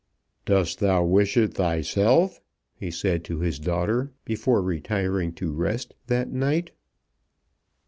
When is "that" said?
6.07-6.31